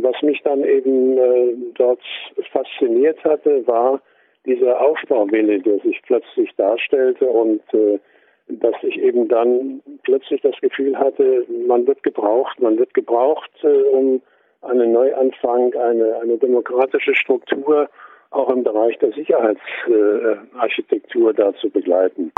[0.00, 2.00] Und was mich dann eben äh, dort
[2.52, 4.00] fasziniert hatte, war
[4.46, 7.98] dieser Aufbauwille, der sich plötzlich darstellte und äh,
[8.48, 13.82] dass ich eben dann plötzlich das Gefühl hatte, man wird gebraucht, man wird gebraucht, äh,
[13.92, 14.22] um
[14.62, 17.90] einen Neuanfang, eine, eine demokratische Struktur
[18.30, 22.32] auch im Bereich der Sicherheitsarchitektur da zu begleiten.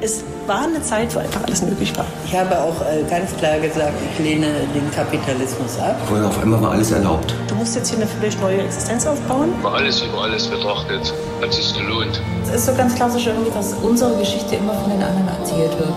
[0.00, 2.04] Es war eine Zeit, wo einfach alles möglich war.
[2.26, 5.96] Ich habe auch äh, ganz klar gesagt, ich lehne den Kapitalismus ab.
[6.10, 7.34] Weil auf einmal war alles erlaubt.
[7.48, 9.54] Du musst jetzt hier eine völlig neue Existenz aufbauen.
[9.62, 12.20] War alles über alles betrachtet, hat sich gelohnt.
[12.44, 15.92] Es ist so ganz klassisch irgendwie, dass unsere Geschichte immer von den anderen erzählt wird.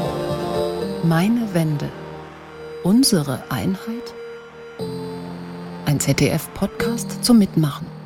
[1.03, 1.89] Meine Wende.
[2.83, 4.13] Unsere Einheit?
[5.85, 7.98] Ein ZDF-Podcast zum Mitmachen.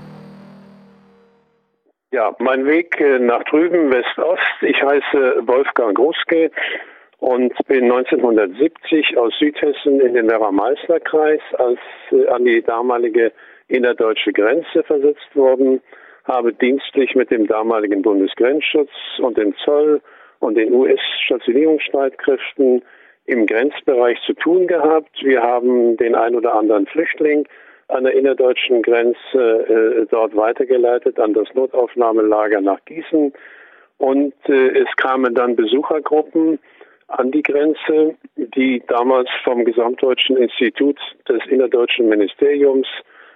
[2.14, 4.62] Ja, mein Weg äh, nach drüben, West-Ost.
[4.62, 6.52] Ich heiße Wolfgang Gruske
[7.18, 11.80] und bin 1970 aus Südhessen in den Werra-Meißner-Kreis als
[12.12, 13.32] äh, an die damalige
[13.68, 15.82] innerdeutsche Grenze versetzt worden,
[16.26, 20.00] habe dienstlich mit dem damaligen Bundesgrenzschutz und dem Zoll
[20.38, 22.84] und den US-Stationierungsstreitkräften
[23.26, 25.24] im Grenzbereich zu tun gehabt.
[25.24, 27.48] Wir haben den ein oder anderen Flüchtling
[27.88, 33.34] an der innerdeutschen Grenze äh, dort weitergeleitet an das Notaufnahmelager nach Gießen.
[33.98, 36.60] Und äh, es kamen dann Besuchergruppen
[37.08, 42.88] an die Grenze, die damals vom Gesamtdeutschen Institut des Innerdeutschen Ministeriums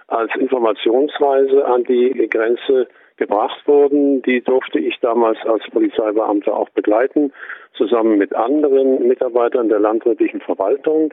[0.08, 2.88] als Informationsreise an die Grenze
[3.18, 4.22] gebracht wurden.
[4.22, 7.32] Die durfte ich damals als Polizeibeamter auch begleiten,
[7.74, 11.12] zusammen mit anderen Mitarbeitern der landwirtlichen Verwaltung.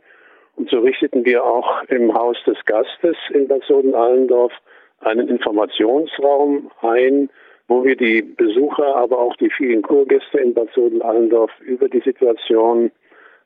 [0.56, 4.54] Und so richteten wir auch im Haus des Gastes in Bad Soden-Allendorf
[5.00, 7.30] einen Informationsraum ein,
[7.68, 12.92] wo wir die Besucher, aber auch die vielen Kurgäste in Bad Soden-Allendorf über die Situation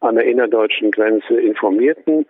[0.02, 2.26] an der innerdeutschen Grenze informierten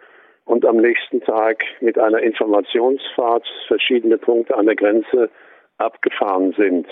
[0.46, 5.30] und am nächsten Tag mit einer Informationsfahrt verschiedene Punkte an der Grenze
[5.78, 6.88] abgefahren sind.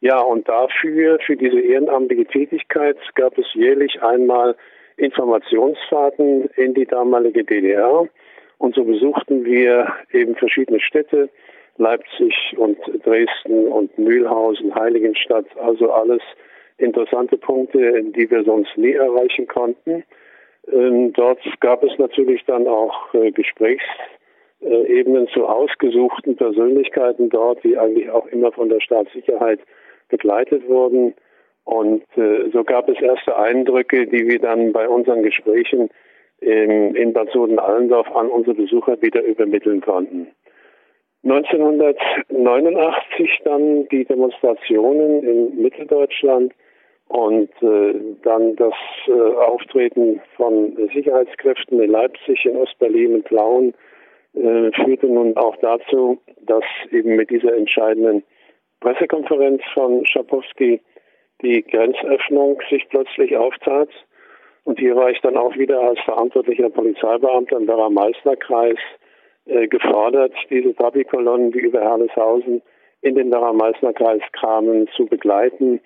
[0.00, 4.56] Ja, und dafür, für diese ehrenamtliche Tätigkeit, gab es jährlich einmal
[4.96, 8.08] Informationsfahrten in die damalige DDR.
[8.58, 11.28] Und so besuchten wir eben verschiedene Städte,
[11.78, 16.22] Leipzig und Dresden und Mühlhausen, Heiligenstadt, also alles
[16.78, 20.04] interessante Punkte, die wir sonst nie erreichen konnten.
[20.72, 28.10] Ähm, dort gab es natürlich dann auch äh, Gesprächsebenen zu ausgesuchten Persönlichkeiten dort, die eigentlich
[28.10, 29.60] auch immer von der Staatssicherheit
[30.08, 31.14] begleitet wurden.
[31.66, 35.90] Und äh, so gab es erste Eindrücke, die wir dann bei unseren Gesprächen
[36.40, 40.28] in, in Bad Soden-Allendorf an unsere Besucher wieder übermitteln konnten.
[41.24, 46.52] 1989 dann die Demonstrationen in Mitteldeutschland
[47.08, 48.74] und äh, dann das
[49.08, 53.74] äh, Auftreten von Sicherheitskräften in Leipzig, in Ostberlin, in Plauen
[54.34, 56.62] äh, führte nun auch dazu, dass
[56.92, 58.22] eben mit dieser entscheidenden
[58.78, 60.80] Pressekonferenz von Schapowski
[61.42, 63.88] die Grenzöffnung sich plötzlich auftat.
[64.64, 68.78] Und hier war ich dann auch wieder als verantwortlicher Polizeibeamter im Werra-Meißner-Kreis
[69.46, 72.62] äh, gefordert, diese Trabi-Kolonnen, die über Herleshausen
[73.02, 75.80] in den Werra-Meißner-Kreis kamen, zu begleiten.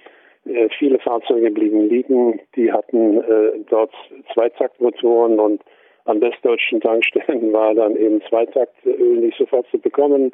[0.46, 2.40] Äh, viele Fahrzeuge blieben liegen.
[2.56, 3.92] Die hatten äh, dort
[4.32, 5.62] Zweitaktmotoren und
[6.06, 10.32] an westdeutschen Tankstellen war dann eben Zweitaktöl nicht sofort zu bekommen.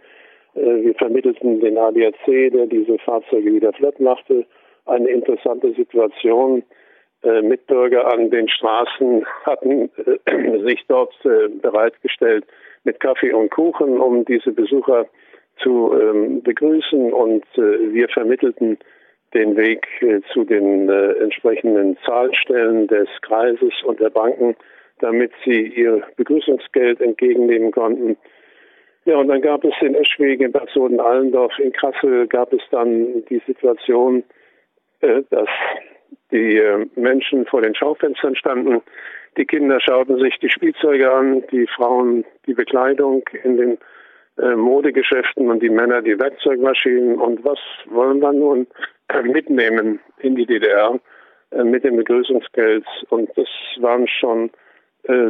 [0.55, 4.47] Äh, wir vermittelten den ADAC, der diese Fahrzeuge wieder flott machte
[4.87, 6.63] eine interessante Situation.
[7.23, 9.91] Äh, Mitbürger an den Straßen hatten
[10.27, 12.45] äh, sich dort äh, bereitgestellt
[12.85, 15.07] mit Kaffee und Kuchen, um diese Besucher
[15.63, 18.79] zu ähm, begrüßen und wir vermittelten
[19.33, 19.87] den Weg
[20.33, 24.55] zu den entsprechenden Zahlstellen des Kreises und der Banken,
[25.01, 28.19] damit sie ihr Begrüßungsgeld entgegennehmen konnten.
[29.07, 33.25] Ja, und dann gab es in Eschwege, in Bad Soden-Allendorf, in Kassel gab es dann
[33.31, 34.25] die Situation,
[35.31, 35.49] dass
[36.31, 38.83] die äh, Menschen vor den Schaufenstern standen.
[39.37, 43.79] Die Kinder schauten sich die Spielzeuge an, die Frauen die Bekleidung in den
[44.39, 47.19] äh, Modegeschäften und die Männer die Werkzeugmaschinen.
[47.19, 48.67] Und was wollen wir nun
[49.25, 50.99] mitnehmen in die DDR
[51.53, 52.85] mit dem Begrüßungsgeld?
[53.11, 53.49] Und das
[53.79, 54.51] waren schon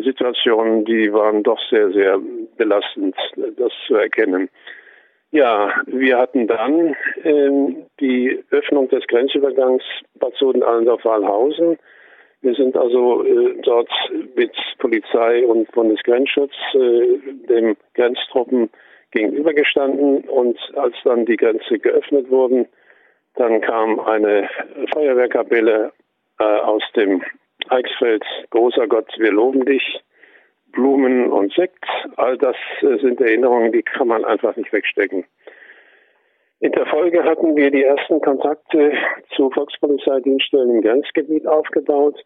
[0.02, 2.18] Situationen, die waren doch sehr, sehr
[2.56, 3.14] belastend,
[3.58, 4.48] das zu erkennen.
[5.36, 9.82] Ja, wir hatten dann ähm, die Öffnung des Grenzübergangs
[10.14, 11.76] Bad Soden-Allendorf-Walhausen.
[12.40, 13.90] Wir sind also äh, dort
[14.34, 17.18] mit Polizei und Bundesgrenzschutz äh,
[17.50, 18.70] den Grenztruppen
[19.10, 20.20] gegenübergestanden.
[20.20, 22.66] Und als dann die Grenze geöffnet wurden,
[23.34, 24.48] dann kam eine
[24.94, 25.92] Feuerwehrkapelle
[26.38, 27.22] äh, aus dem
[27.68, 30.00] Eichsfeld, großer Gott, wir loben dich,
[30.76, 31.84] Blumen und Sekt.
[32.17, 35.25] All das äh, sind Erinnerungen, die kann man einfach nicht wegstecken.
[36.61, 38.93] In der Folge hatten wir die ersten Kontakte
[39.34, 42.25] zu Volkspolizeidienststellen im Grenzgebiet aufgebaut.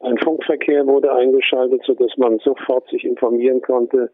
[0.00, 4.10] Ein Funkverkehr wurde eingeschaltet, sodass man sofort sich informieren konnte,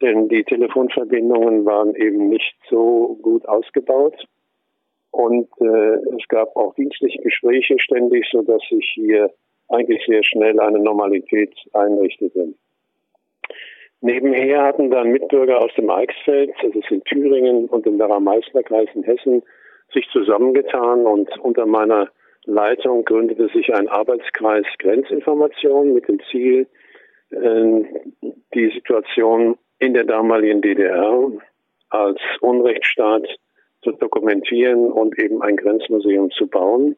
[0.00, 4.26] denn die Telefonverbindungen waren eben nicht so gut ausgebaut.
[5.10, 9.30] Und äh, es gab auch dienstliche Gespräche ständig, sodass sich hier
[9.68, 12.54] eigentlich sehr schnell eine Normalität einrichtete.
[14.00, 19.42] Nebenher hatten dann Mitbürger aus dem Eichsfeld, also in Thüringen und im Werra-Meißner-Kreis in Hessen,
[19.92, 22.10] sich zusammengetan und unter meiner
[22.44, 26.66] Leitung gründete sich ein Arbeitskreis Grenzinformation mit dem Ziel,
[27.30, 27.84] äh,
[28.54, 31.30] die Situation in der damaligen DDR
[31.88, 33.26] als Unrechtsstaat
[33.82, 36.96] zu dokumentieren und eben ein Grenzmuseum zu bauen.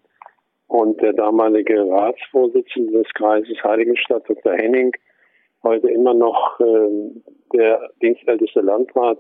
[0.69, 4.55] Und der damalige Ratsvorsitzende des Kreises Heiligenstadt, Dr.
[4.55, 4.93] Henning,
[5.67, 6.89] heute immer noch äh,
[7.53, 9.19] der dienstälteste Landrat,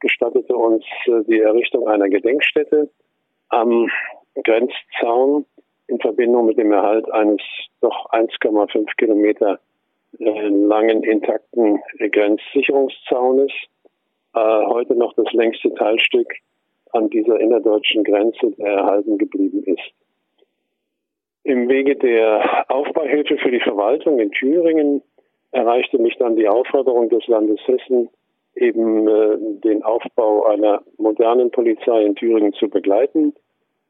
[0.00, 2.90] gestattete uns äh, die Errichtung einer Gedenkstätte
[3.48, 3.90] am
[4.44, 5.44] Grenzzaun
[5.88, 7.42] in Verbindung mit dem Erhalt eines
[7.80, 9.58] doch 1,5 Kilometer
[10.18, 13.50] äh, langen intakten Grenzsicherungszaunes.
[14.34, 16.32] Äh, heute noch das längste Teilstück
[16.92, 19.92] an dieser innerdeutschen Grenze, der erhalten geblieben ist.
[21.44, 25.02] Im Wege der Aufbauhilfe für die Verwaltung in Thüringen
[25.52, 28.08] erreichte mich dann die Aufforderung des Landes Hessen,
[28.54, 33.34] eben äh, den Aufbau einer modernen Polizei in Thüringen zu begleiten.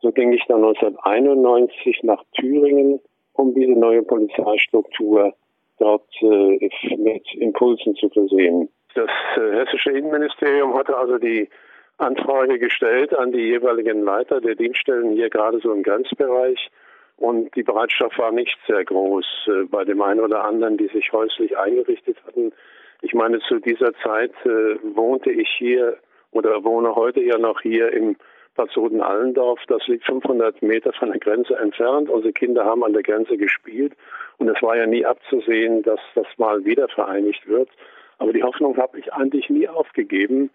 [0.00, 3.00] So ging ich dann 1991 nach Thüringen,
[3.32, 5.34] um diese neue Polizeistruktur
[5.78, 8.68] dort äh, mit Impulsen zu versehen.
[8.94, 11.48] Das äh, hessische Innenministerium hatte also die
[11.98, 16.70] Anfrage gestellt an die jeweiligen Leiter der Dienststellen hier gerade so im Grenzbereich
[17.18, 21.12] und die Bereitschaft war nicht sehr groß äh, bei dem einen oder anderen, die sich
[21.12, 22.52] häuslich eingerichtet hatten.
[23.02, 25.96] Ich meine, zu dieser Zeit äh, wohnte ich hier
[26.30, 28.16] oder wohne heute ja noch hier im
[28.54, 29.60] Bad Soden-Allendorf.
[29.68, 32.08] Das liegt 500 Meter von der Grenze entfernt.
[32.08, 33.94] Unsere Kinder haben an der Grenze gespielt
[34.38, 37.68] und es war ja nie abzusehen, dass das mal wieder vereinigt wird.
[38.18, 40.50] Aber die Hoffnung habe ich eigentlich nie aufgegeben.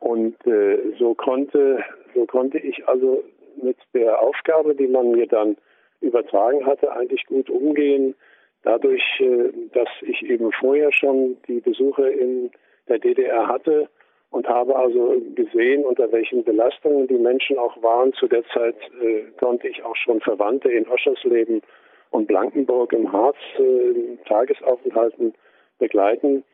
[0.00, 1.84] Und äh, so konnte
[2.14, 3.22] so konnte ich also
[3.62, 5.56] mit der Aufgabe, die man mir dann
[6.02, 8.14] übertragen hatte, eigentlich gut umgehen.
[8.62, 12.50] Dadurch, äh, dass ich eben vorher schon die Besuche in
[12.88, 13.88] der DDR hatte
[14.30, 18.12] und habe also gesehen, unter welchen Belastungen die Menschen auch waren.
[18.14, 21.62] Zu der Zeit äh, konnte ich auch schon Verwandte in Oschersleben
[22.10, 25.34] und Blankenburg im Harz äh, Tagesaufenthalten
[25.78, 26.44] begleiten.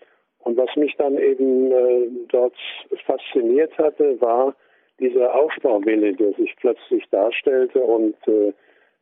[0.40, 2.54] Und was mich dann eben dort
[3.04, 4.54] fasziniert hatte, war
[4.98, 8.52] dieser Aufbauwille, der sich plötzlich darstellte und äh,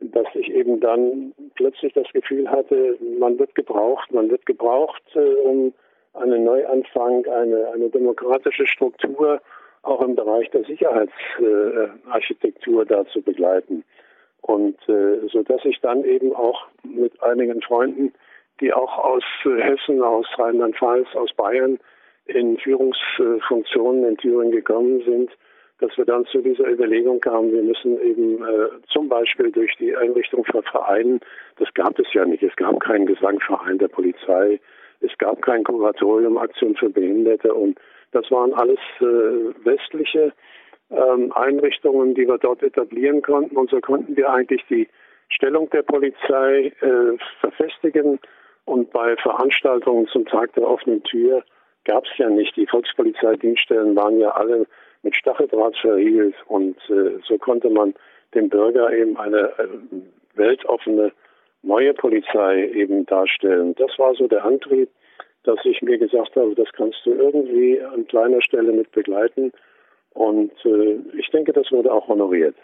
[0.00, 5.20] dass ich eben dann plötzlich das Gefühl hatte, man wird gebraucht, man wird gebraucht, äh,
[5.20, 5.72] um
[6.14, 9.40] einen Neuanfang, eine, eine demokratische Struktur
[9.82, 13.84] auch im Bereich der Sicherheitsarchitektur äh, da zu begleiten.
[14.40, 18.12] Und äh, so dass ich dann eben auch mit einigen Freunden,
[18.60, 21.78] die auch aus äh, Hessen, aus Rheinland-Pfalz, aus Bayern
[22.26, 25.30] in Führungsfunktionen in Thüringen gekommen sind,
[25.78, 29.94] dass wir dann zu dieser Überlegung kamen, wir müssen eben äh, zum Beispiel durch die
[29.94, 31.20] Einrichtung von Vereinen,
[31.58, 34.58] das gab es ja nicht, es gab keinen Gesangverein der Polizei,
[35.00, 37.52] es gab kein Kuratorium Aktion für Behinderte.
[37.52, 37.78] Und
[38.12, 39.04] das waren alles äh,
[39.64, 40.32] westliche
[40.90, 43.56] ähm, Einrichtungen, die wir dort etablieren konnten.
[43.56, 44.88] Und so konnten wir eigentlich die
[45.28, 48.18] Stellung der Polizei äh, verfestigen.
[48.64, 51.44] Und bei Veranstaltungen zum Tag der offenen Tür
[51.84, 52.56] gab es ja nicht.
[52.56, 54.66] Die Volkspolizeidienststellen waren ja alle
[55.02, 57.94] mit Stacheldraht verriegelt und äh, so konnte man
[58.34, 59.68] dem Bürger eben eine äh,
[60.34, 61.12] weltoffene
[61.62, 63.74] neue Polizei eben darstellen.
[63.76, 64.88] Das war so der Antrieb,
[65.44, 69.52] dass ich mir gesagt habe, das kannst du irgendwie an kleiner Stelle mit begleiten.
[70.14, 72.56] Und äh, ich denke, das wurde auch honoriert.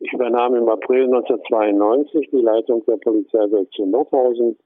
[0.00, 4.56] Ich übernahm im April 1992 die Leitung der Polizeisektion Nordhausen,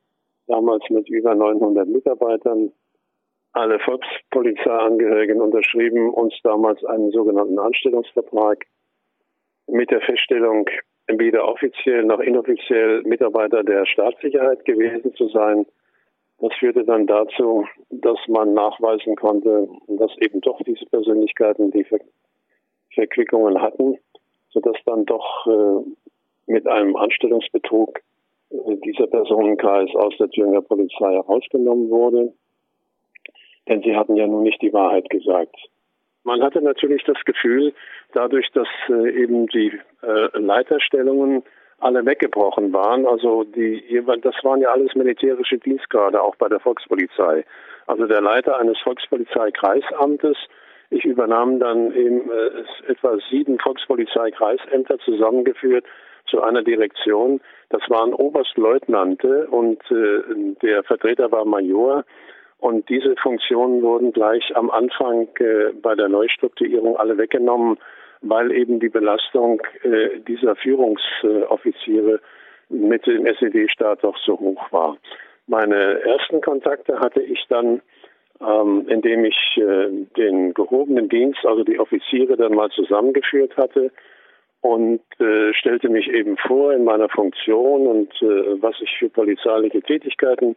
[0.47, 2.73] damals mit über 900 Mitarbeitern
[3.53, 8.65] alle Volkspolizeiangehörigen unterschrieben uns damals einen sogenannten Anstellungsvertrag
[9.67, 10.69] mit der Feststellung,
[11.07, 15.67] weder offiziell noch inoffiziell Mitarbeiter der Staatssicherheit gewesen zu sein.
[16.39, 22.01] Das führte dann dazu, dass man nachweisen konnte, dass eben doch diese Persönlichkeiten die Ver
[22.95, 23.97] Verquickungen hatten,
[24.51, 25.83] sodass dann doch äh,
[26.47, 28.01] mit einem Anstellungsbetrug
[28.51, 32.35] äh, dieser Personenkreis aus der Thüringer Polizei herausgenommen wurde
[33.69, 35.57] denn sie hatten ja nun nicht die Wahrheit gesagt.
[36.25, 37.73] Man hatte natürlich das Gefühl,
[38.13, 41.43] dadurch, dass äh, eben die äh, Leiterstellungen
[41.79, 43.07] alle weggebrochen waren.
[43.07, 47.45] Also die, das waren ja alles militärische Dienstgrade, auch bei der Volkspolizei.
[47.89, 50.37] Also der Leiter eines Volkspolizeikreisamtes.
[50.91, 55.85] Ich übernahm dann eben äh, etwa sieben Volkspolizeikreisämter zusammengeführt
[56.27, 57.41] zu einer Direktion.
[57.71, 59.83] Das waren Oberstleutnante und
[60.63, 62.05] der Vertreter war Major.
[62.63, 67.77] Und diese Funktionen wurden gleich am Anfang äh, bei der Neustrukturierung alle weggenommen
[68.23, 72.21] weil eben die Belastung äh, dieser Führungsoffiziere
[72.69, 74.97] mit dem SED-Staat doch so hoch war.
[75.47, 77.83] Meine ersten Kontakte hatte ich dann,
[78.41, 83.91] ähm, indem ich äh, den gehobenen Dienst, also die Offiziere, dann mal zusammengeführt hatte
[84.61, 89.83] und äh, stellte mich eben vor in meiner Funktion und äh, was ich für polizeiliche
[89.83, 90.55] Tätigkeiten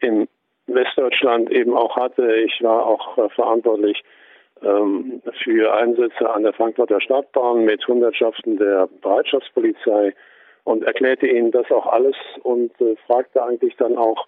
[0.00, 0.28] in
[0.68, 2.34] Westdeutschland eben auch hatte.
[2.36, 4.02] Ich war auch äh, verantwortlich
[4.62, 10.14] ähm, für Einsätze an der Frankfurter Stadtbahn mit Hundertschaften der Bereitschaftspolizei
[10.64, 14.26] und erklärte ihnen das auch alles und äh, fragte eigentlich dann auch,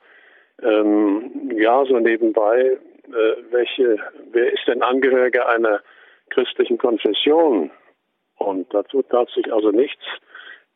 [0.62, 2.78] ähm, ja, so nebenbei,
[3.08, 3.98] äh, welche,
[4.32, 5.80] wer ist denn Angehöriger einer
[6.30, 7.70] christlichen Konfession?
[8.38, 10.02] Und dazu tat sich also nichts,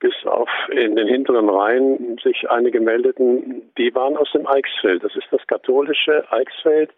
[0.05, 5.03] bis auf in den hinteren Reihen sich einige meldeten, die waren aus dem Eichsfeld.
[5.03, 6.91] Das ist das katholische Eichsfeld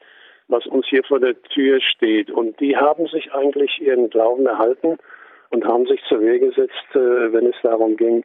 [0.49, 2.31] was uns hier vor der Tür steht.
[2.31, 4.99] Und die haben sich eigentlich ihren Glauben erhalten
[5.51, 8.25] und haben sich zur Wehr gesetzt, äh, wenn es darum ging,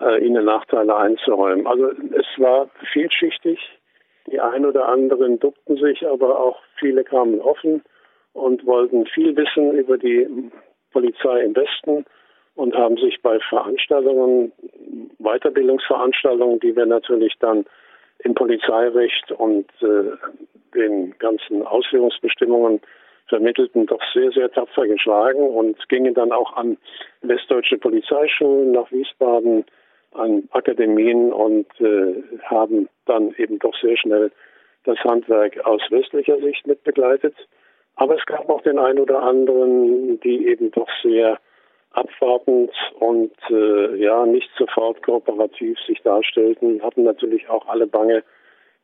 [0.00, 1.66] äh, ihnen Nachteile einzuräumen.
[1.66, 3.58] Also es war vielschichtig.
[4.30, 7.82] Die ein oder anderen duckten sich, aber auch viele kamen offen
[8.34, 10.26] und wollten viel wissen über die
[10.92, 12.04] Polizei im Westen
[12.54, 14.52] und haben sich bei Veranstaltungen,
[15.18, 17.64] Weiterbildungsveranstaltungen, die wir natürlich dann
[18.18, 20.12] im Polizeirecht und äh,
[20.74, 22.80] den ganzen Ausführungsbestimmungen
[23.28, 26.76] vermittelten, doch sehr, sehr tapfer geschlagen und gingen dann auch an
[27.22, 29.64] westdeutsche Polizeischulen nach Wiesbaden,
[30.12, 34.30] an Akademien und äh, haben dann eben doch sehr schnell
[34.84, 37.34] das Handwerk aus westlicher Sicht mitbegleitet.
[37.96, 41.38] Aber es gab auch den einen oder anderen, die eben doch sehr
[41.92, 48.22] abwartend und äh, ja nicht sofort kooperativ sich darstellten, hatten natürlich auch alle Bange,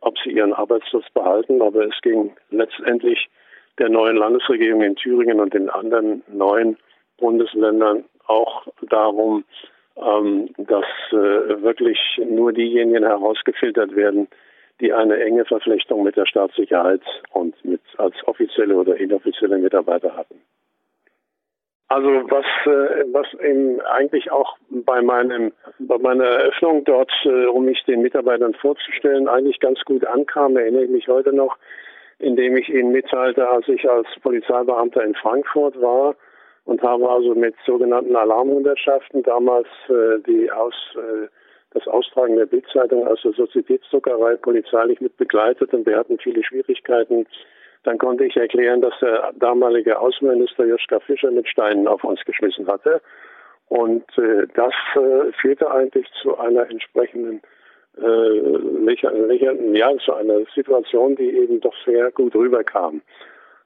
[0.01, 1.63] ob sie ihren Arbeitsplatz behalten.
[1.63, 3.29] Aber es ging letztendlich
[3.79, 6.77] der neuen Landesregierung in Thüringen und den anderen neuen
[7.19, 9.45] Bundesländern auch darum,
[9.97, 14.29] ähm, dass äh, wirklich nur diejenigen herausgefiltert werden,
[14.81, 20.41] die eine enge Verflechtung mit der Staatssicherheit und mit als offizielle oder inoffizielle Mitarbeiter hatten.
[21.89, 27.65] Also was, äh, was eben eigentlich auch bei meinem bei meiner Eröffnung dort, äh, um
[27.65, 31.57] mich den Mitarbeitern vorzustellen, eigentlich ganz gut ankam, erinnere ich mich heute noch,
[32.19, 36.15] indem ich ihnen mitteilte, als ich als Polizeibeamter in Frankfurt war
[36.67, 41.29] und habe also mit sogenannten Alarmhundertschaften damals äh, die aus äh,
[41.73, 47.27] das Austragen der Bildzeitung aus der Sozietätsdruckerei polizeilich mit begleitet und wir hatten viele Schwierigkeiten
[47.85, 52.67] dann konnte ich erklären, dass der damalige Außenminister Joschka Fischer mit Steinen auf uns geschmissen
[52.67, 53.01] hatte.
[53.69, 57.43] Und äh, das äh, führte eigentlich zu einer entsprechenden
[58.01, 63.03] äh, ja, zu einer Situation, die eben doch sehr gut rüberkam.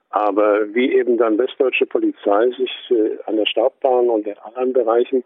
[0.09, 5.23] Aber wie eben dann westdeutsche Polizei sich äh, an der Startbahn und in anderen Bereichen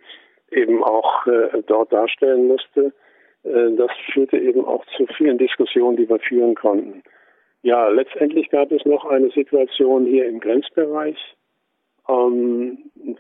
[0.52, 2.94] eben auch äh, dort darstellen musste,
[3.44, 7.04] äh, das führte eben auch zu vielen Diskussionen, die wir führen konnten.
[7.68, 11.18] Ja, letztendlich gab es noch eine Situation hier im Grenzbereich.
[12.08, 12.78] Ähm,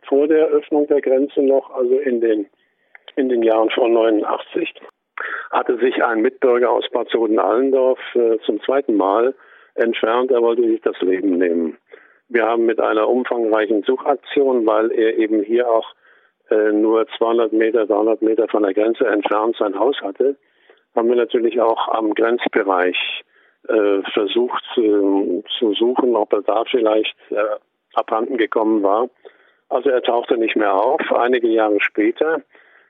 [0.07, 2.47] vor der Öffnung der Grenze noch, also in den,
[3.17, 4.73] in den Jahren vor 89,
[5.51, 9.35] hatte sich ein Mitbürger aus Bad Soden-Allendorf äh, zum zweiten Mal
[9.75, 10.31] entfernt.
[10.31, 11.77] Er wollte sich das Leben nehmen.
[12.29, 15.93] Wir haben mit einer umfangreichen Suchaktion, weil er eben hier auch
[16.49, 20.37] äh, nur 200 Meter, 300 Meter von der Grenze entfernt sein Haus hatte,
[20.95, 23.25] haben wir natürlich auch am Grenzbereich
[23.67, 27.35] äh, versucht äh, zu suchen, ob er da vielleicht äh,
[27.93, 29.09] abhanden gekommen war.
[29.69, 31.01] Also er tauchte nicht mehr auf.
[31.11, 32.41] Einige Jahre später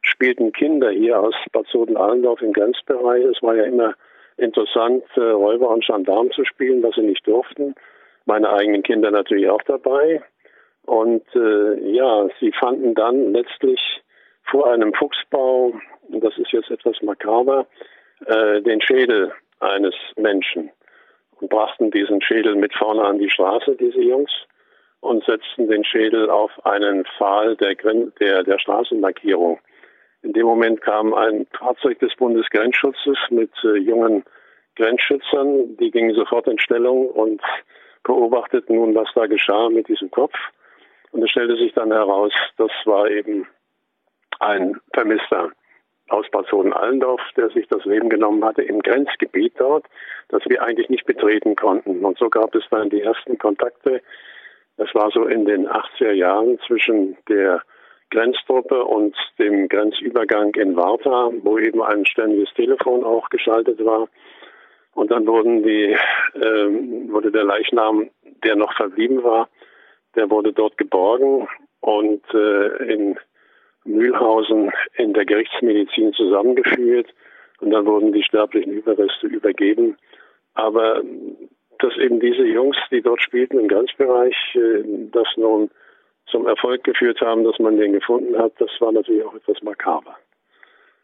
[0.02, 3.24] spielten Kinder hier aus Bad Soden-Allendorf im Grenzbereich.
[3.26, 3.94] Es war ja immer
[4.38, 7.76] interessant, äh, Räuber und Gendarm zu spielen, was sie nicht durften.
[8.26, 10.22] Meine eigenen Kinder natürlich auch dabei.
[10.86, 13.80] Und äh, ja, sie fanden dann letztlich
[14.44, 15.74] vor einem Fuchsbau,
[16.10, 17.66] und das ist jetzt etwas makaber,
[18.26, 20.72] äh, den Schädel eines Menschen
[21.40, 24.32] und brachten diesen Schädel mit vorne an die Straße, diese Jungs,
[25.00, 27.76] und setzten den Schädel auf einen Pfahl der,
[28.20, 29.60] der, der Straßenmarkierung.
[30.24, 34.24] In dem Moment kam ein Fahrzeug des Bundesgrenzschutzes mit äh, jungen
[34.76, 35.78] Grenzschützern.
[35.78, 37.42] Die gingen sofort in Stellung und
[38.04, 40.36] beobachteten nun, was da geschah mit diesem Kopf.
[41.12, 43.48] Und es stellte sich dann heraus, das war eben
[44.40, 45.52] ein Vermisster.
[46.10, 49.86] Aus Bad Soden-Allendorf, der sich das Leben genommen hatte, im Grenzgebiet dort,
[50.30, 52.06] das wir eigentlich nicht betreten konnten.
[52.06, 54.02] Und so gab es dann die ersten Kontakte.
[54.78, 57.62] Das war so in den 80er Jahren zwischen der
[58.12, 64.08] Grenztruppe und dem Grenzübergang in Warta, wo eben ein ständiges Telefon auch geschaltet war.
[64.94, 65.96] Und dann wurden die,
[66.36, 68.10] äh, wurde der Leichnam,
[68.44, 69.50] der noch verblieben war,
[70.16, 71.48] der wurde dort geborgen
[71.82, 73.20] und äh, in
[73.88, 77.14] Mühlhausen in der Gerichtsmedizin zusammengeführt
[77.60, 79.98] und dann wurden die sterblichen Überreste übergeben.
[80.54, 81.02] Aber
[81.80, 85.70] dass eben diese Jungs, die dort spielten im Grenzbereich, äh, das nun
[86.28, 90.18] zum Erfolg geführt haben, dass man den gefunden hat, das war natürlich auch etwas makaber.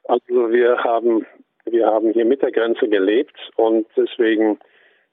[0.05, 1.25] Also wir haben,
[1.65, 4.59] wir haben hier mit der Grenze gelebt und deswegen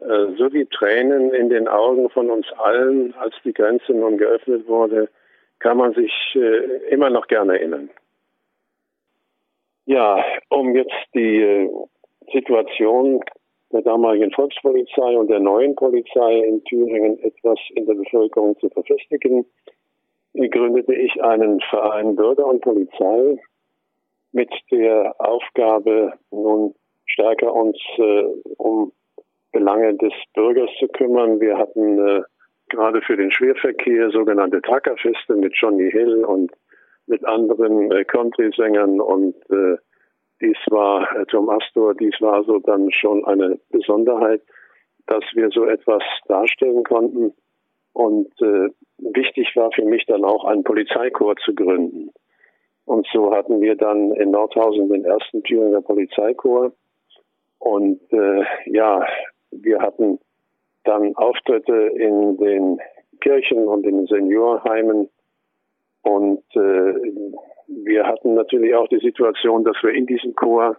[0.01, 4.67] äh, so die Tränen in den Augen von uns allen, als die Grenze nun geöffnet
[4.67, 5.09] wurde,
[5.61, 7.91] kann man sich äh, immer noch gerne erinnern.
[9.87, 11.71] Ja, um jetzt die äh,
[12.33, 13.21] Situation
[13.73, 19.47] der damaligen Volkspolizei und der neuen Polizei in Thüringen etwas in der Bevölkerung zu verfestigen,
[20.35, 23.39] gründete ich einen Verein Bürger und Polizei
[24.33, 26.75] mit der Aufgabe, nun
[27.07, 28.25] stärker uns äh,
[28.57, 28.93] um
[29.53, 31.41] Belange des Bürgers zu kümmern.
[31.41, 32.23] Wir hatten äh,
[32.71, 36.53] gerade für den Schwerverkehr sogenannte Truckerfeste mit Johnny Hill und
[37.07, 39.77] mit anderen äh, Country-Sängern und äh,
[40.41, 44.43] dies war äh, Tom Astor, dies war so dann schon eine Besonderheit,
[45.07, 47.35] dass wir so etwas darstellen konnten.
[47.93, 52.11] Und äh, wichtig war für mich dann auch einen Polizeikorps zu gründen.
[52.85, 56.77] Und so hatten wir dann in Nordhausen den ersten Thüringer Polizeikorps.
[57.59, 59.05] Und äh, ja,
[59.51, 60.19] wir hatten
[60.85, 62.81] dann Auftritte in den
[63.21, 65.09] Kirchen und in den Seniorheimen.
[66.03, 66.95] Und äh,
[67.69, 70.77] wir hatten natürlich auch die Situation, dass wir in diesem Chor,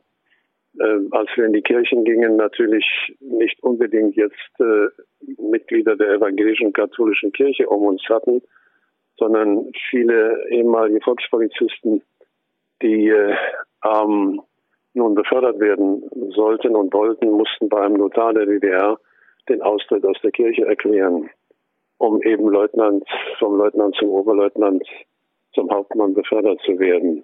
[0.80, 2.86] äh, als wir in die Kirchen gingen, natürlich
[3.20, 4.88] nicht unbedingt jetzt äh,
[5.42, 8.42] Mitglieder der evangelischen katholischen Kirche um uns hatten,
[9.18, 12.02] sondern viele ehemalige Volkspolizisten,
[12.82, 13.36] die äh,
[13.86, 14.42] ähm,
[14.94, 16.04] nun befördert werden
[16.36, 19.00] sollten und wollten, mussten beim Notar der DDR
[19.50, 21.30] den Austritt aus der Kirche erklären,
[21.98, 23.08] um eben Leutnant,
[23.40, 24.84] vom Leutnant zum Oberleutnant
[25.54, 27.24] zum Hauptmann befördert zu werden.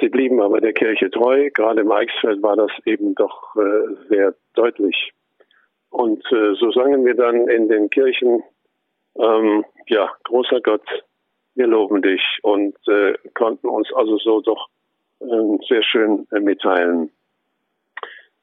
[0.00, 1.50] Sie blieben aber der Kirche treu.
[1.50, 5.12] Gerade im Eichsfeld war das eben doch äh, sehr deutlich.
[5.90, 8.42] Und äh, so sangen wir dann in den Kirchen,
[9.18, 10.86] ähm, ja, großer Gott,
[11.54, 14.68] wir loben dich und äh, konnten uns also so doch
[15.20, 17.10] äh, sehr schön äh, mitteilen.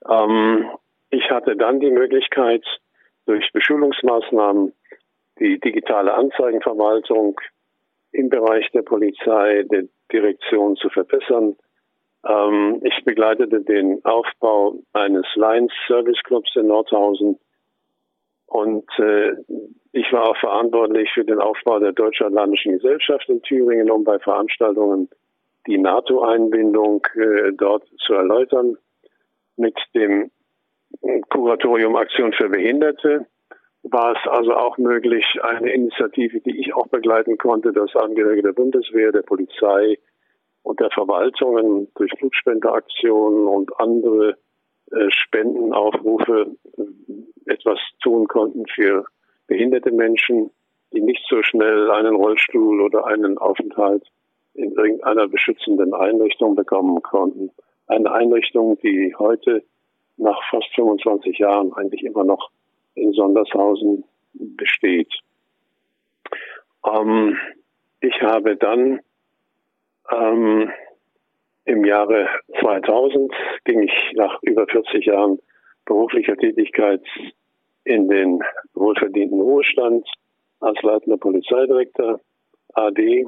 [0.10, 0.70] Ähm,
[1.14, 2.66] ich hatte dann die Möglichkeit,
[3.26, 4.74] durch Beschulungsmaßnahmen
[5.40, 7.40] die digitale Anzeigenverwaltung
[8.12, 11.56] im Bereich der Polizei, der Direktion zu verbessern.
[12.28, 17.40] Ähm, ich begleitete den Aufbau eines Lions Service Clubs in Nordhausen
[18.48, 19.34] und äh,
[19.92, 25.10] ich war auch verantwortlich für den Aufbau der Deutsch-Atlantischen Gesellschaft in Thüringen, um bei Veranstaltungen
[25.68, 28.78] die NATO-Einbindung äh, dort zu erläutern.
[29.56, 30.32] Mit dem
[31.30, 33.26] Kuratorium Aktion für Behinderte
[33.84, 38.54] war es also auch möglich, eine Initiative, die ich auch begleiten konnte, dass Angehörige der
[38.54, 39.98] Bundeswehr, der Polizei
[40.64, 44.38] und der Verwaltungen durch Blutspendeaktionen und andere
[44.92, 49.06] äh, Spendenaufrufe äh, etwas tun konnten für
[49.48, 50.50] behinderte Menschen,
[50.94, 54.04] die nicht so schnell einen Rollstuhl oder einen Aufenthalt
[54.54, 57.52] in irgendeiner beschützenden Einrichtung bekommen konnten.
[57.88, 59.64] Eine Einrichtung, die heute
[60.18, 62.50] nach fast 25 Jahren eigentlich immer noch
[62.96, 65.12] in Sondershausen besteht.
[66.86, 67.38] Ähm,
[68.02, 69.00] ich habe dann
[70.12, 70.72] ähm,
[71.66, 72.28] im Jahre
[72.60, 75.40] 2000 ging ich nach über 40 Jahren
[75.86, 77.02] beruflicher Tätigkeit
[77.86, 78.42] in den
[78.74, 80.08] wohlverdienten Ruhestand
[80.60, 82.20] als leitender Polizeidirektor
[82.74, 83.26] AD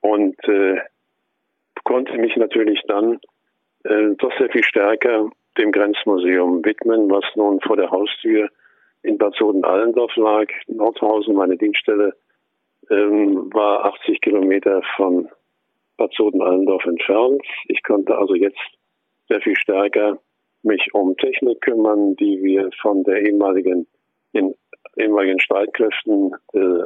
[0.00, 0.80] und äh,
[1.84, 3.18] konnte mich natürlich dann
[3.84, 8.48] äh, doch sehr viel stärker dem Grenzmuseum widmen, was nun vor der Haustür
[9.02, 10.46] in Bad Soden-Allendorf lag.
[10.66, 12.14] Nordhausen, meine Dienststelle,
[12.90, 15.28] ähm, war 80 Kilometer von
[15.96, 17.42] Bad Soden-Allendorf entfernt.
[17.66, 18.60] Ich konnte also jetzt
[19.28, 20.18] sehr viel stärker
[20.62, 23.86] mich um Technik kümmern, die wir von der ehemaligen,
[24.34, 24.54] den
[24.96, 26.84] ehemaligen Streitkräften äh,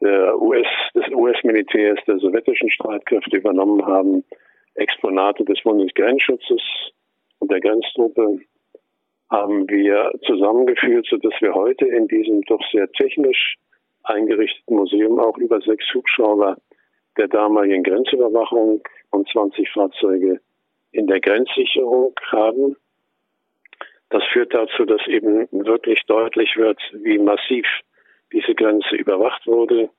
[0.00, 4.24] der US, des US-Militärs, der sowjetischen Streitkräfte übernommen haben,
[4.74, 6.62] Exponate des Bundesgrenzschutzes
[7.40, 8.38] und der Grenztruppe
[9.30, 13.56] haben wir zusammengeführt, sodass wir heute in diesem doch sehr technisch
[14.02, 16.56] eingerichteten Museum auch über sechs Hubschrauber
[17.16, 20.40] der damaligen Grenzüberwachung und 20 Fahrzeuge
[20.92, 22.76] in der Grenzsicherung haben.
[24.08, 27.66] Das führt dazu, dass eben wirklich deutlich wird, wie massiv
[28.32, 29.90] diese Grenze überwacht wurde.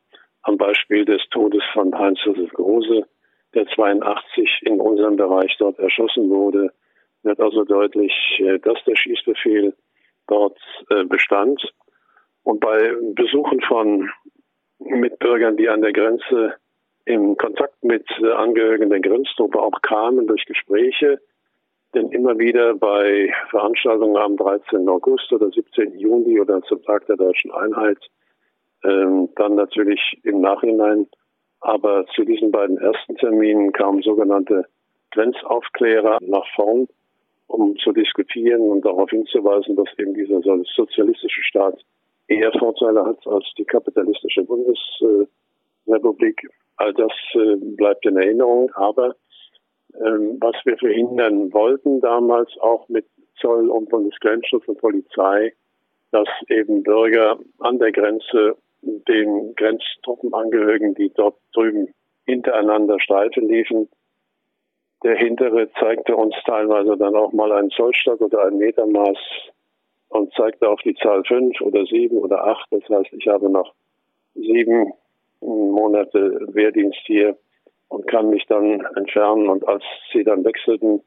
[0.44, 3.06] Am Beispiel des Todes von Heinz-Josef Große,
[3.54, 6.74] der 82 in unserem Bereich dort erschossen wurde,
[7.24, 9.76] wird also deutlich, äh, dass der Schießbefehl
[10.28, 11.74] dort äh, bestand.
[12.44, 14.10] Und bei Besuchen von
[14.80, 16.56] Mitbürgern, die an der Grenze
[17.06, 21.20] in Kontakt mit äh, Angehörigen der Grenztruppe auch kamen durch Gespräche,
[21.94, 24.88] denn immer wieder bei Veranstaltungen am 13.
[24.88, 25.98] August oder 17.
[25.98, 27.98] Juni oder zum Tag der deutschen Einheit,
[28.84, 31.08] ähm, dann natürlich im Nachhinein,
[31.60, 34.66] aber zu diesen beiden ersten Terminen kamen sogenannte
[35.12, 36.88] Grenzaufklärer nach vorn,
[37.52, 40.40] um zu diskutieren und darauf hinzuweisen, dass eben dieser
[40.76, 41.84] sozialistische Staat
[42.28, 46.48] eher Vorteile hat als die kapitalistische Bundesrepublik.
[46.78, 49.16] All das äh, bleibt in Erinnerung, aber
[49.96, 53.06] ähm, was wir verhindern wollten damals auch mit
[53.40, 55.54] Zoll und Bundesgrenzschutz und Polizei,
[56.12, 61.94] dass eben Bürger an der Grenze den Grenztruppenangehörigen, die dort drüben
[62.26, 63.90] hintereinander Streife liefen,
[65.04, 69.18] der hintere zeigte uns teilweise dann auch mal einen Zollstock oder ein Metermaß
[70.10, 72.68] und zeigte auf die Zahl fünf oder sieben oder acht.
[72.72, 73.74] Das heißt, ich habe noch
[74.36, 74.94] sieben
[75.42, 77.38] Monate Wehrdienst hier
[77.88, 79.50] und kann mich dann entfernen.
[79.50, 79.84] Und als
[80.14, 81.02] sie dann wechselten,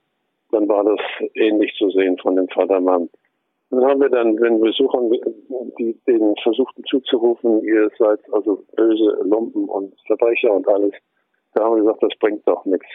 [0.50, 1.00] dann war das
[1.34, 3.08] ähnlich zu sehen von dem Vatermann.
[3.70, 5.10] Dann haben wir dann, wenn Besuchern
[5.78, 10.92] die, den versuchten zuzurufen, ihr seid also böse Lumpen und Verbrecher und alles,
[11.54, 12.86] da haben wir gesagt, das bringt doch nichts.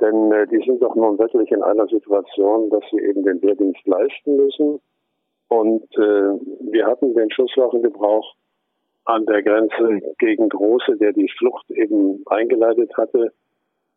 [0.00, 3.86] Denn äh, die sind doch nun wirklich in einer Situation, dass sie eben den Wehrdienst
[3.86, 4.80] leisten müssen.
[5.48, 8.34] Und äh, wir hatten den Schusswaffengebrauch
[9.04, 13.32] an der Grenze gegen Große, der die Flucht eben eingeleitet hatte,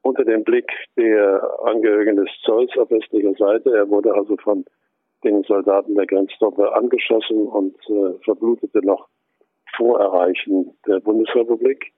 [0.02, 3.76] unter dem Blick der Angehörigen des Zolls auf westlicher Seite.
[3.76, 4.66] Er wurde also von
[5.24, 9.08] den Soldaten der Grenztruppe angeschossen und äh, verblutete noch
[9.76, 11.92] vor Erreichen der Bundesrepublik.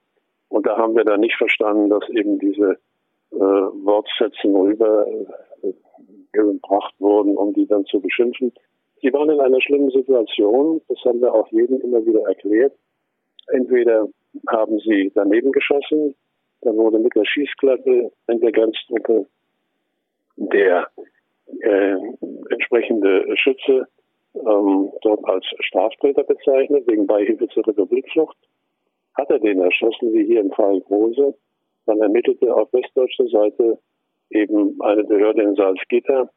[0.47, 2.79] Und da haben wir dann nicht verstanden, dass eben diese
[3.31, 5.43] äh, Wortsätzen rübergebracht
[6.33, 8.51] äh, wurden, um die dann zu beschimpfen.
[9.01, 12.73] Sie waren in einer schlimmen Situation, das haben wir auch jedem immer wieder erklärt.
[13.47, 14.07] Entweder
[14.47, 16.15] haben sie daneben geschossen,
[16.61, 19.25] dann wurde mit der Schießklappe in der Grenztruppe
[20.35, 20.87] der
[21.61, 21.95] äh,
[22.49, 23.87] entsprechende Schütze
[24.35, 28.37] ähm, dort als Straftäter bezeichnet, wegen Beihilfe zur Republikflucht.
[29.15, 31.33] Hat er den erschossen, wie hier im Fall Große,
[31.89, 33.79] dann ermittelte auf westdeutscher Seite
[34.29, 36.29] eben eine Behörde in Salzgitter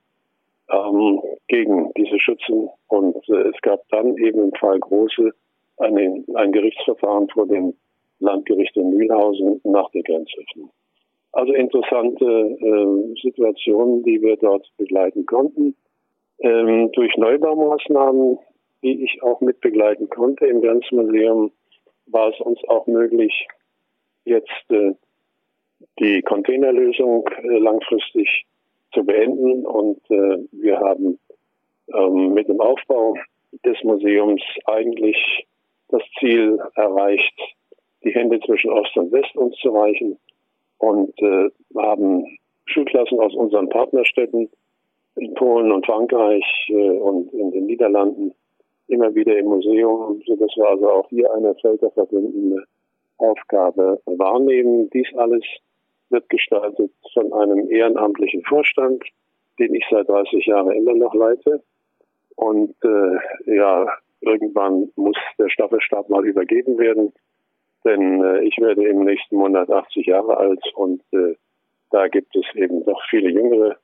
[0.70, 5.32] ähm, gegen diese Schützen und äh, es gab dann eben im Fall Große
[5.78, 7.74] eine, ein Gerichtsverfahren vor dem
[8.20, 10.70] Landgericht in Mühlhausen nach der Grenzöffnung.
[11.32, 15.74] Also interessante äh, Situationen, die wir dort begleiten konnten.
[16.40, 18.38] Ähm, durch Neubaumaßnahmen,
[18.82, 21.50] die ich auch mit begleiten konnte im Grenzmuseum,
[22.06, 23.46] war es uns auch möglich,
[24.24, 24.92] jetzt äh,
[25.98, 28.46] die Containerlösung äh, langfristig
[28.92, 29.66] zu beenden.
[29.66, 31.18] Und äh, wir haben
[31.94, 33.14] ähm, mit dem Aufbau
[33.64, 35.46] des Museums eigentlich
[35.88, 37.38] das Ziel erreicht,
[38.04, 40.18] die Hände zwischen Ost und West uns zu reichen
[40.78, 44.48] und äh, haben Schulklassen aus unseren Partnerstädten
[45.16, 48.34] in Polen und Frankreich äh, und in den Niederlanden
[48.88, 52.64] immer wieder im Museum, sodass wir also auch hier eine völkerverbindende
[53.18, 54.90] Aufgabe wahrnehmen.
[54.90, 55.44] Dies alles
[56.12, 59.02] wird gestaltet von einem ehrenamtlichen Vorstand,
[59.58, 61.62] den ich seit 30 Jahren immer noch leite.
[62.36, 63.86] Und äh, ja,
[64.20, 67.12] irgendwann muss der Staffelstab mal übergeben werden,
[67.84, 71.34] denn äh, ich werde im nächsten Monat 80 Jahre alt und äh,
[71.90, 73.76] da gibt es eben doch viele jüngere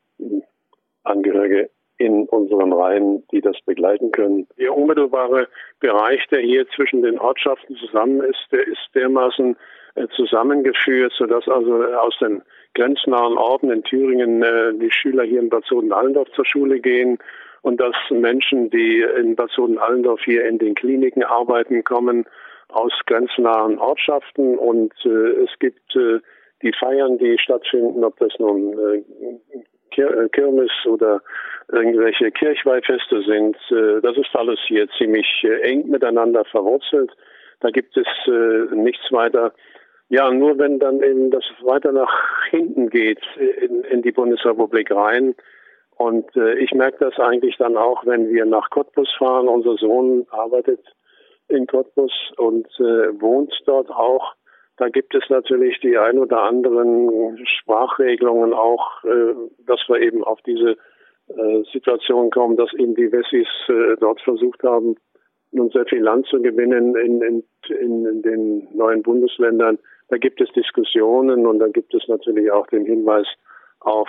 [1.04, 4.46] Angehörige in unseren Reihen, die das begleiten können.
[4.56, 5.48] Der unmittelbare
[5.80, 9.56] Bereich, der hier zwischen den Ortschaften zusammen ist, der ist dermaßen
[9.96, 12.42] äh, zusammengeführt, sodass also aus den
[12.74, 17.18] grenznahen Orten in Thüringen äh, die Schüler hier in Bad Soden-Allendorf zur Schule gehen
[17.62, 22.26] und dass Menschen, die in Bad Soden-Allendorf hier in den Kliniken arbeiten, kommen
[22.68, 25.98] aus grenznahen Ortschaften und äh, es gibt
[26.62, 28.76] die Feiern, die stattfinden, ob das nun
[29.98, 31.20] Äh, Kirmes oder
[31.70, 33.56] irgendwelche Kirchweihfeste sind.
[33.70, 37.10] Äh, das ist alles hier ziemlich äh, eng miteinander verwurzelt.
[37.60, 38.06] Da gibt es
[38.72, 39.52] nichts weiter.
[40.10, 45.34] Ja, nur wenn dann eben das weiter nach hinten geht in, in die Bundesrepublik rein.
[45.96, 49.48] Und ich merke das eigentlich dann auch, wenn wir nach Cottbus fahren.
[49.48, 50.78] Unser Sohn arbeitet
[51.48, 54.34] in Cottbus und wohnt dort auch.
[54.78, 59.34] Da gibt es natürlich die ein oder anderen Sprachregelungen auch, äh,
[59.66, 60.76] dass wir eben auf diese
[61.28, 64.96] äh, Situation kommen, dass eben die Wessis äh, dort versucht haben,
[65.50, 67.44] nun sehr viel Land zu gewinnen in, in,
[68.04, 69.78] in den neuen Bundesländern.
[70.10, 73.26] Da gibt es Diskussionen und da gibt es natürlich auch den Hinweis
[73.80, 74.08] auf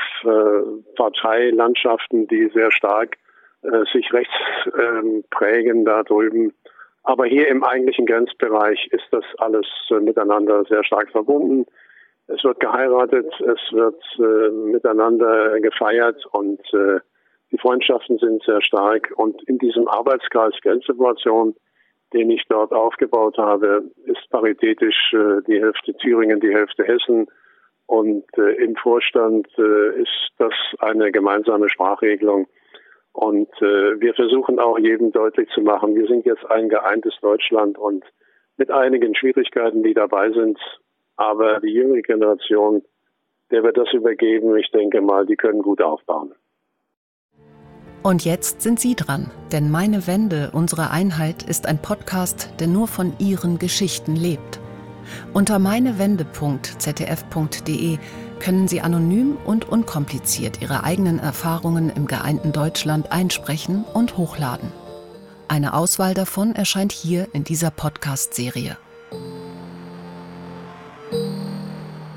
[0.95, 3.17] Parteilandschaften, die sehr stark
[3.93, 4.33] sich rechts
[4.65, 6.53] äh, prägen da drüben.
[7.09, 11.65] Aber hier im eigentlichen Grenzbereich ist das alles äh, miteinander sehr stark verbunden.
[12.27, 16.99] Es wird geheiratet, es wird äh, miteinander gefeiert und äh,
[17.51, 19.11] die Freundschaften sind sehr stark.
[19.15, 21.55] Und in diesem Arbeitskreis Grenzsituation,
[22.13, 27.25] den ich dort aufgebaut habe, ist paritätisch äh, die Hälfte Thüringen, die Hälfte Hessen.
[27.87, 32.45] Und äh, im Vorstand äh, ist das eine gemeinsame Sprachregelung.
[33.11, 37.77] Und äh, wir versuchen auch jedem deutlich zu machen, wir sind jetzt ein geeintes Deutschland
[37.77, 38.05] und
[38.57, 40.59] mit einigen Schwierigkeiten, die dabei sind.
[41.15, 42.83] Aber die jüngere Generation,
[43.51, 44.55] der wird das übergeben.
[44.57, 46.33] Ich denke mal, die können gut aufbauen.
[48.01, 52.87] Und jetzt sind Sie dran, denn Meine Wende, unsere Einheit ist ein Podcast, der nur
[52.87, 54.61] von Ihren Geschichten lebt.
[55.33, 57.97] Unter meinewende.zdf.de
[58.39, 64.71] können Sie anonym und unkompliziert Ihre eigenen Erfahrungen im geeinten Deutschland einsprechen und hochladen.
[65.47, 68.77] Eine Auswahl davon erscheint hier in dieser Podcast-Serie.